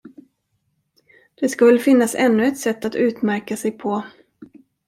[1.35, 4.03] Det ska väl finnas ännu ett sätt att utmärka sig på.